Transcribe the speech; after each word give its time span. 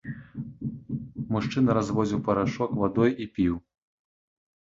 Мужчына 1.35 1.75
разводзіў 1.79 2.19
парашок 2.29 2.73
вадой 2.85 3.11
і 3.27 3.29
піў. 3.37 3.53